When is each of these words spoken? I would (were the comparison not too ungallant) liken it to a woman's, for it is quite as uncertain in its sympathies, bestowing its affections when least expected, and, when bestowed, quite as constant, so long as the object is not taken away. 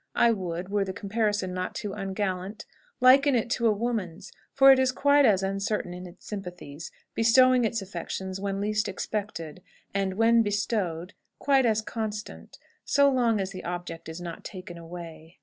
I 0.15 0.31
would 0.31 0.69
(were 0.69 0.83
the 0.83 0.93
comparison 0.93 1.53
not 1.53 1.75
too 1.75 1.93
ungallant) 1.93 2.65
liken 3.01 3.35
it 3.35 3.51
to 3.51 3.67
a 3.67 3.71
woman's, 3.71 4.31
for 4.51 4.71
it 4.71 4.79
is 4.79 4.91
quite 4.91 5.25
as 5.25 5.43
uncertain 5.43 5.93
in 5.93 6.07
its 6.07 6.25
sympathies, 6.27 6.89
bestowing 7.13 7.65
its 7.65 7.83
affections 7.83 8.39
when 8.41 8.59
least 8.59 8.87
expected, 8.87 9.61
and, 9.93 10.15
when 10.15 10.41
bestowed, 10.41 11.13
quite 11.37 11.67
as 11.67 11.83
constant, 11.83 12.57
so 12.83 13.11
long 13.11 13.39
as 13.39 13.51
the 13.51 13.63
object 13.63 14.09
is 14.09 14.19
not 14.19 14.43
taken 14.43 14.75
away. 14.79 15.37